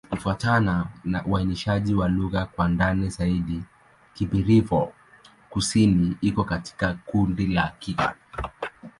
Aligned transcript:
Kufuatana 0.09 0.85
na 1.03 1.25
uainishaji 1.25 1.93
wa 1.95 2.09
lugha 2.09 2.45
kwa 2.45 2.67
ndani 2.67 3.09
zaidi, 3.09 3.63
Kibirifor-Kusini 4.15 6.15
iko 6.21 6.43
katika 6.43 6.93
kundi 7.05 7.47
la 7.47 7.73
Kigur. 7.79 8.13